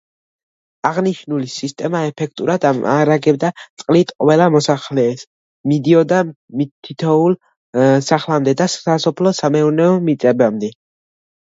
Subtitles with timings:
[0.89, 3.51] აღნიშნული სისტემა ეფექტურად ამარაგებდა
[3.83, 5.27] წყლით ყველა მოსახლეს,
[5.73, 6.23] მიდიოდა
[6.89, 7.39] თითოეულ
[8.11, 10.75] სახლამდე და სასოფლო-სამეურნეო მიწებამდე.